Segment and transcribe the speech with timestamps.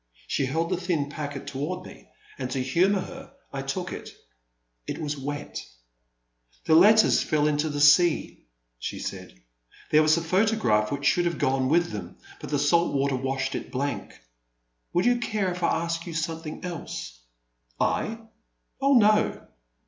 [0.25, 2.09] She held the thin packet toward me,
[2.39, 4.09] and to humour her I took it.
[4.87, 5.63] It was wet.
[6.65, 8.47] ''The letters fell into the sea,
[8.79, 9.39] ''she said;'
[9.71, 13.53] * There was a photograph which should have gone with them but the salt water washed
[13.53, 14.19] it blank.
[14.91, 17.19] Will you care if I ask you something else?"
[17.79, 18.25] ''I?
[18.81, 19.49] Oh, no."